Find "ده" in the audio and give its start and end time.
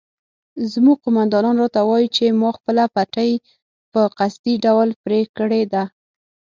5.73-5.83